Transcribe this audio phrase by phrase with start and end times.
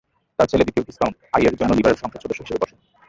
[0.39, 2.75] তার ছেলে, দ্বিতীয় ভিসকাউন্ট, আই এর জন্য লিবারেল সংসদ সদস্য হিসাবে বসে।